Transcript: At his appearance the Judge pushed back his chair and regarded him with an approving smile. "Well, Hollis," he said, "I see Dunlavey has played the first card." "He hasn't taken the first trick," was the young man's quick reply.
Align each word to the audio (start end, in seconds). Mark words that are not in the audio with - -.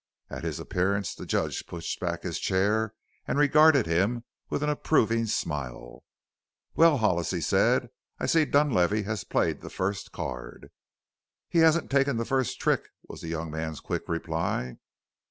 At 0.31 0.43
his 0.43 0.59
appearance 0.59 1.13
the 1.13 1.27
Judge 1.27 1.67
pushed 1.67 1.99
back 1.99 2.23
his 2.23 2.39
chair 2.39 2.95
and 3.27 3.37
regarded 3.37 3.85
him 3.85 4.23
with 4.49 4.63
an 4.63 4.69
approving 4.71 5.27
smile. 5.27 6.03
"Well, 6.73 6.97
Hollis," 6.97 7.29
he 7.29 7.39
said, 7.39 7.91
"I 8.19 8.25
see 8.25 8.45
Dunlavey 8.45 9.03
has 9.03 9.23
played 9.23 9.61
the 9.61 9.69
first 9.69 10.11
card." 10.11 10.71
"He 11.49 11.59
hasn't 11.59 11.91
taken 11.91 12.17
the 12.17 12.25
first 12.25 12.59
trick," 12.59 12.89
was 13.07 13.21
the 13.21 13.27
young 13.27 13.51
man's 13.51 13.79
quick 13.79 14.09
reply. 14.09 14.77